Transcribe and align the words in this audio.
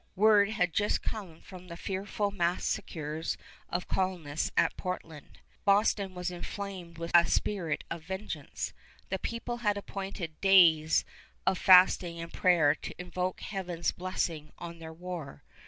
Word 0.15 0.49
had 0.49 0.73
just 0.73 1.03
come 1.03 1.43
of 1.51 1.67
the 1.67 1.77
fearful 1.77 2.31
massacres 2.31 3.37
of 3.69 3.87
colonists 3.87 4.51
at 4.57 4.75
Portland. 4.75 5.37
Boston 5.63 6.15
was 6.15 6.31
inflamed 6.31 6.97
with 6.97 7.11
a 7.13 7.27
spirit 7.27 7.83
of 7.91 8.01
vengeance. 8.01 8.73
The 9.09 9.19
people 9.19 9.57
had 9.57 9.77
appointed 9.77 10.41
days 10.41 11.05
of 11.45 11.59
fasting 11.59 12.19
and 12.19 12.33
prayer 12.33 12.73
to 12.73 12.99
invoke 12.99 13.41
Heaven's 13.41 13.91
blessing 13.91 14.51
on 14.57 14.79
their 14.79 14.91
war. 14.91 15.43